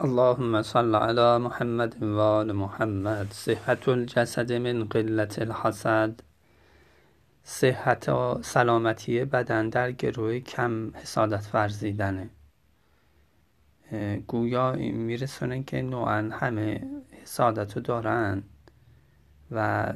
[0.00, 6.20] اللهم صل على محمد و آل محمد صحت الجسد من قلت الحسد
[7.44, 12.30] صحت و سلامتی بدن در گروه کم حسادت ورزیدنه
[14.26, 16.86] گویا میرسونه که نوعا همه
[17.22, 18.42] حسادت رو دارن
[19.50, 19.92] و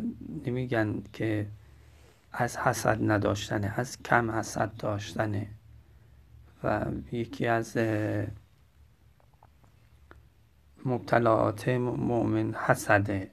[0.46, 1.46] نمیگن که
[2.32, 5.46] از حسد نداشتنه از کم حسد داشتنه
[6.64, 7.76] و یکی از
[10.84, 13.30] مبتلاعات مؤمن حسده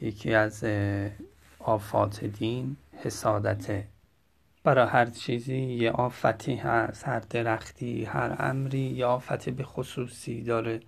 [0.00, 0.64] یکی از
[1.58, 3.88] آفات دین حسادته
[4.68, 10.80] برای هر چیزی یه آفتی هست هر درختی هر امری یه آفت به خصوصی داره.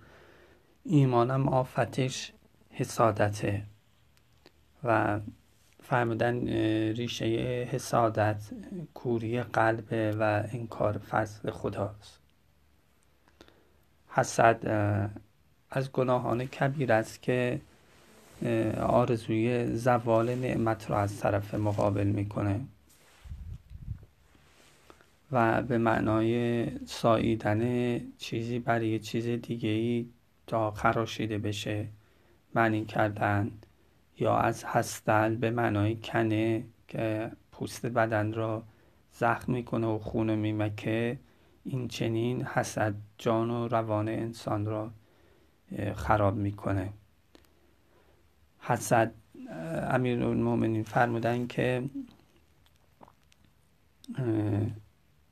[0.83, 2.33] ایمانم آفتش
[2.69, 3.63] حسادته.
[4.83, 5.19] و
[5.83, 6.47] فرمودن
[6.93, 7.25] ریشه
[7.71, 8.49] حسادت
[8.93, 12.19] کوری قلب و انکار فضل خداست.
[14.07, 14.65] حسد
[15.71, 17.61] از گناهان کبیر است که
[18.79, 22.59] آرزوی زوال نعمت را از طرف مقابل می‌کنه.
[25.31, 30.05] و به معنای ساییدن چیزی برای چیز دیگه ای
[30.47, 31.87] تا خراشیده بشه
[32.55, 33.51] معنی کردن
[34.19, 38.63] یا از هستل به معنای کنه که پوست بدن را
[39.13, 41.17] زخم می‌کنه و خون میمکه
[41.63, 44.91] این چنین حسد جان و روان انسان را
[45.95, 46.93] خراب می‌کنه.
[48.59, 49.13] حسد
[49.89, 51.83] امیر المومنین فرمودن که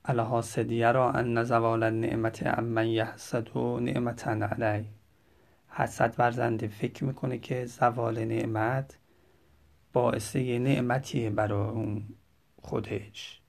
[0.04, 4.86] الحاسدیه را ان زوال نعمت امن یحسد و نعمتا علی.
[5.68, 8.98] حسد ورزنده فکر می‌کنه که زوال نعمت
[9.92, 12.04] باعث یه نعمتیه برای اون
[12.62, 13.39] خودش.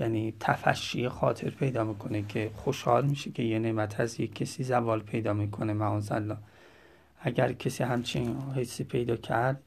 [0.00, 5.00] یعنی تفشی خاطر پیدا می‌کنه که خوشحال میشه که یه نعمت از یک کسی زوال
[5.00, 6.36] پیدا می‌کنه معاذ الله
[7.20, 9.62] اگر کسی همچین حسی پیدا کرد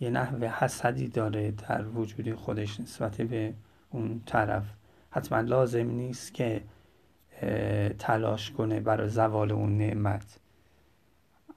[0.00, 3.54] یه نحوه حسدی داره در وجود خودش نسبت به
[3.90, 4.64] اون طرف.
[5.10, 6.62] حتما لازم نیست که
[7.98, 10.40] تلاش کنه برای زوال اون نعمت.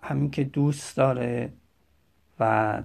[0.01, 1.53] همین که دوست داره
[2.39, 2.83] و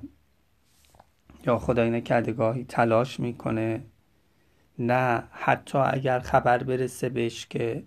[1.47, 3.83] یا خدای نکرده گاهی تلاش می‌کنه
[4.79, 7.85] نه حتی اگر خبر برسه بهش که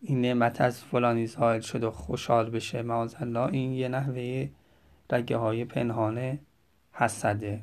[0.00, 4.48] این نعمت از فلانی زائل شد و خوشحال بشه معاذ الله این یه نحوه
[5.10, 6.38] رگه های پنهانه
[6.92, 7.62] حسده.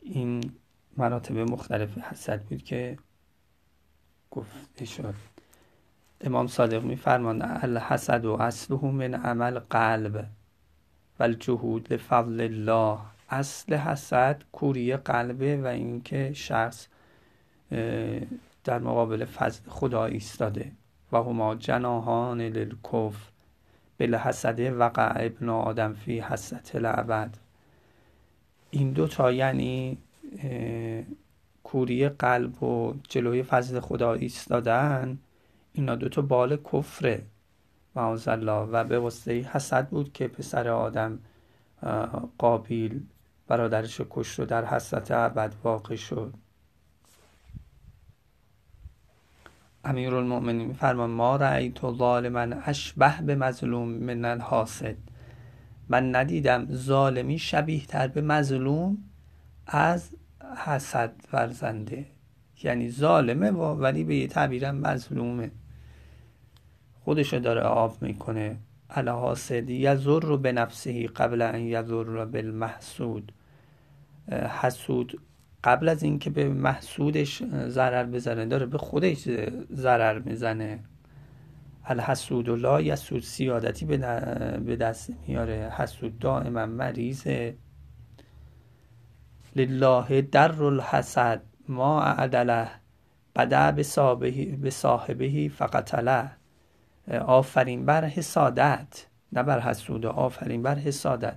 [0.00, 0.52] این
[0.96, 2.98] مراتب مختلف حسد بود که
[4.30, 5.14] گفته شد.
[6.20, 10.28] امام صادق میفرماند الحسد و اصله من عمل قلب
[11.18, 12.98] و الجهود لفضل الله.
[13.30, 16.88] اصل حسد کوری قلبه و اینکه شخص
[18.64, 20.72] در مقابل فضل خدا ایستاده.
[21.12, 23.30] و هما جناهان للکف
[24.00, 27.36] بالحسد وقع ابن آدم فی حسد العبد.
[28.70, 29.98] این دو تا یعنی
[31.64, 35.18] کوری قلب و جلوی فضل خدا ایستادن
[35.72, 37.22] اینا دو تا بال کفره.
[37.96, 41.18] معاذ و به واسطه حسد بود که پسر آدم
[42.38, 43.00] قابیل
[43.48, 46.34] برادرش کشت و در حسرت ابد واقع شد.
[49.84, 54.96] امیر المؤمنین میفرمان ما رأیت ظالما اشبه به مظلوم من الحاسد.
[55.88, 58.98] من ندیدم ظالمی شبیه تر به مظلوم
[59.66, 60.10] از
[60.64, 62.06] حسد ورزنده.
[62.62, 65.50] یعنی ظالمه ولی به یه تعبیرم مظلومه.
[67.04, 68.56] خودشو داره آب می‌کنه.
[68.90, 73.32] الحاسد یزر رو به نفسهی قبل ان یزر بالمحسود.
[74.32, 75.20] حسود
[75.64, 79.28] قبل از اینکه به محسودش ضرر بزنه داره به خودش
[79.72, 80.80] ضرر می‌زنه.
[81.84, 85.72] الحسود لا یسود سیادتی به دست میاره.
[85.76, 87.56] حسود دائما مریضه.
[89.56, 92.68] لله در الحسد ما اعدله.
[93.36, 96.30] بدا به صاحبه فقتله
[97.26, 99.06] آفرین بر حسادت.
[99.32, 101.36] نه بر حسود آفرین بر حسادت.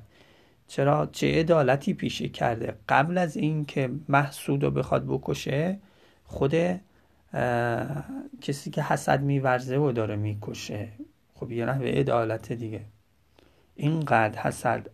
[0.69, 5.79] چرا چه عدالتی پیشه کرده؟ قبل از اینکه محسود رو بخواد بکشه
[6.23, 6.53] خود
[8.41, 10.87] کسی که حسد میورزه و داره می‌کشه.
[11.35, 12.81] خب یه نحوه عدالت دیگه.
[13.75, 14.89] اینقدر حسد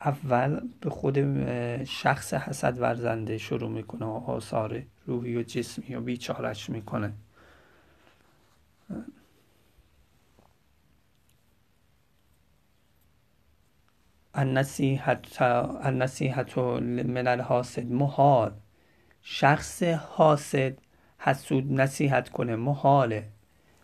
[0.00, 1.44] اول به خود
[1.84, 7.12] شخص حسد ورزنده شروع می‌کنه و آثار روحی و جسمی و بیچارش می‌کنه.
[14.38, 18.52] النصیحت من الحاسد محال.
[19.22, 20.78] شخص حاسد
[21.18, 22.56] حسود نصیحت کنه.
[22.56, 23.24] محاله.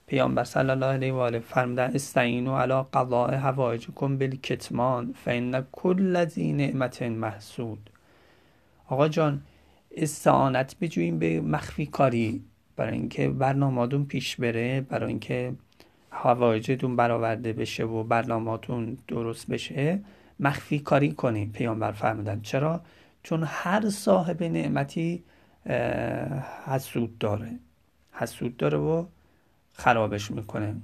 [0.07, 6.53] پیامبر صلی الله علیه و آله فرمودن استعینوا علی قضاء حوائجکم بالکتمان فان کل ذی
[6.53, 7.91] نعمت محسود.
[8.89, 9.43] آقا جان
[9.97, 12.45] استعانت بجوییم به مخفی کاری
[12.77, 15.53] برای اینکه برنامه‌تون پیش بره برای اینکه
[16.11, 20.01] حوایجتون برآورده بشه و برنامه‌تون درست بشه.
[20.41, 22.41] مخفی کاری کنیم پیامبر فرمودن.
[22.41, 22.83] چرا؟
[23.23, 25.25] چون هر صاحب نعمتی
[26.67, 27.59] حسود داره.
[28.13, 29.07] حسود داره و
[29.73, 30.77] خرابش می‌کنه.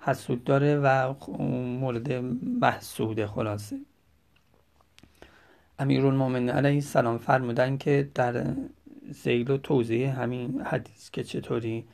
[0.00, 1.14] حسود داره و
[1.78, 2.12] مورد
[2.60, 3.80] محسوده خلاصه.
[5.78, 8.46] امیرالمومنین علیه السلام فرمودن که در
[9.10, 11.84] زیل و توضیح همین حدیث که چطوری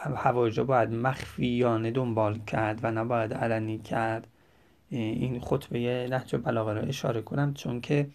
[0.00, 4.26] هواجا باید مخفیانه دنبال کرد و نباید علنی کرد
[4.90, 7.54] این خطبه نهج بلاغه را اشاره کنم.
[7.54, 8.08] چون که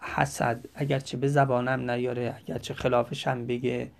[0.00, 3.90] حسد اگرچه به زبانم نیاره اگرچه خلافش هم بگه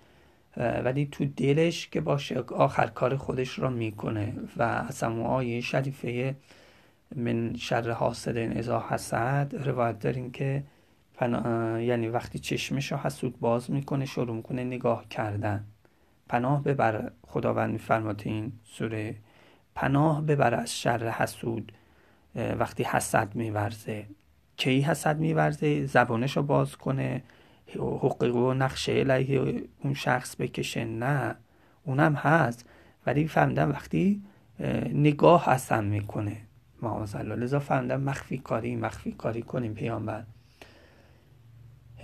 [0.57, 6.35] ولی تو دلش که باشه آخر کار خودش را می‌کنه و اصلا آیه شریفه
[7.15, 10.63] من شر حاسد ازا حسد روایت داریم که
[11.21, 15.65] یعنی وقتی چشمش رو حسود باز می‌کنه شروع می‌کنه نگاه کردن.
[16.29, 19.15] پناه ببر خداوند میفرماد این سوره.
[19.75, 21.71] پناه ببر از شر حسود.
[22.35, 24.05] وقتی حسد میورزه.
[24.57, 27.23] کی حسد میورزه؟ زبانش رو باز کنه.
[27.75, 30.85] حقوق و نقشه علیه اون شخص بکشه.
[30.85, 31.35] نه
[31.83, 32.69] اونم هست.
[33.05, 34.23] ولی فهمیدم وقتی
[34.93, 36.37] نگاه اصلا می‌کنه.
[36.81, 40.23] معاذالله لذا فهمیدم مخفی کاری مخفی کاری کنیم پیامبر.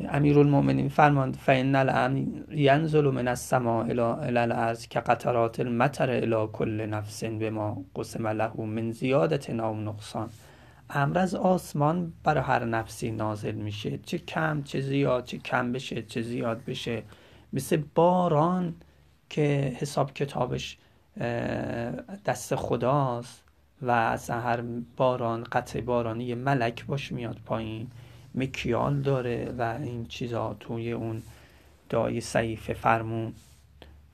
[0.09, 7.83] امیرالمؤمنین فرماند فان الامن ینزل من السماء الى الارض كقطرات المطر الى كل نفس بما
[7.95, 10.30] قسم له من زیادت او نقصان.
[10.89, 13.98] امر از آسمان برای هر نفسی نازل میشه.
[13.98, 17.03] چه کم چه زیاد چه کم بشه چه زیاد بشه.
[17.53, 18.75] مثل باران
[19.30, 20.77] که حساب کتابش
[22.25, 23.44] دست خداست
[23.81, 24.62] و از هر
[24.98, 27.88] باران قطع بارانی ملک باش میاد پایین.
[28.36, 31.22] مکیال داره و این چیزا توی اون
[31.89, 33.33] دای صحیفه فرمون.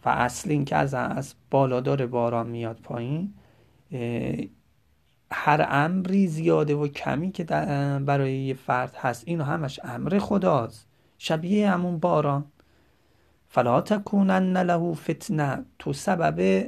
[0.06, 3.34] و اصل این که از, از بالا داره باران میاد پایین
[5.31, 7.44] هر امری زیاده و کمی که
[8.06, 10.88] برای یه فرد هست اینو همش امر خداست.
[11.18, 12.46] شبیه همون باران.
[13.50, 15.66] فلا تکونن له فتنه.
[15.80, 16.66] تو سبب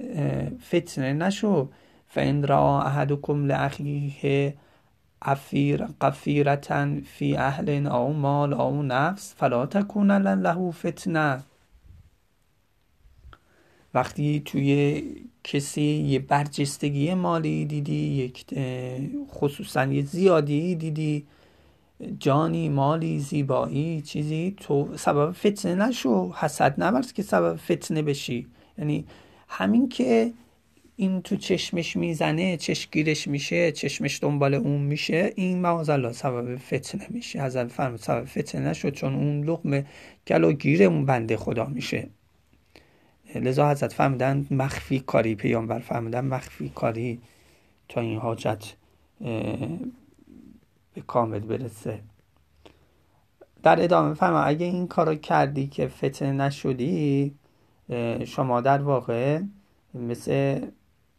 [0.69, 1.69] فتنه نشو.
[2.07, 4.53] فان را احدکم لاخیه
[5.21, 11.43] افیر قفیرتن فی اهل او مال او نفس فلا تکونن له فتنه.
[13.93, 15.03] وقتی توی
[15.43, 18.45] کسی یه برجستگی مالی دیدی یک
[19.31, 21.25] خصوصا یه زیادی دیدی
[22.19, 28.47] جانی مالی زیبایی چیزی تو سبب فتنه نشو حسد نبرد که سبب فتنه بشی.
[28.77, 29.05] یعنی
[29.47, 30.33] همین که
[30.99, 35.33] این تو چشمش می‌زنه چشگیرش میشه چشمش دنبال اون میشه.
[35.35, 37.41] این معاذالله سبب فتنه میشه.
[37.41, 39.85] از فرم سبب فتنه نشد چون اون لقمه
[40.59, 42.09] گیر اون بنده خدا میشه.
[43.35, 47.19] لذا حضرت فهمیدن مخفی کاری پیامبر فهمیدن مخفی کاری
[47.89, 48.63] تا این حاجت
[50.93, 51.99] به کامل برسه.
[53.63, 57.33] در ادامه فهم اگه این کارو کردی که فتنه نشدی
[58.25, 59.41] شما در واقع
[59.93, 60.61] مثل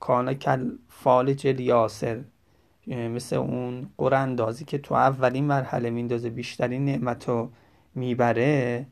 [0.00, 2.20] کان کل فالج یاسر
[2.86, 7.50] مثل اون قراندازی که تو اولین مرحله میندازه بیشترین نعمت رو
[7.94, 8.86] می‌بره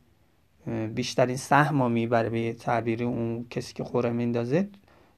[0.95, 4.69] بیشترین سهم رو می‌بره به تعبیری اون کسی که خوره میندازه.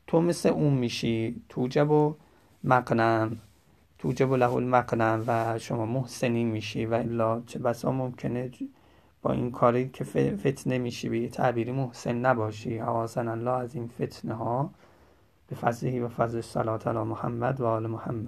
[0.07, 2.15] تو مثل اون میشی توجب و
[2.65, 3.37] مقنم
[3.99, 8.51] توجب له المقنم و شما محسنی میشی و الا چه بسا ممکنه
[9.23, 10.05] با این کاری که
[10.37, 12.79] فتنه میشی به تعبیری محسن نباشی.
[12.79, 14.71] حواسن الله از این فتنه ها
[15.51, 18.19] به فضله و فضل صلات علی محمد و آل محمد.